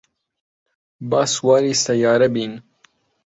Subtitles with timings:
[1.09, 2.53] با سواری سەیارە بین.